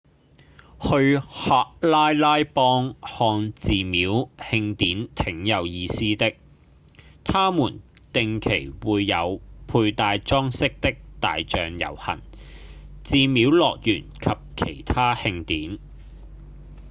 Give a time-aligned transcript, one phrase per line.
[0.81, 6.33] 去喀拉拉邦看寺廟慶典挺有意思的
[7.23, 12.19] 他們定期會有佩戴裝飾的大象遊行、
[13.03, 13.95] 寺廟樂團
[14.55, 15.77] 及其他慶典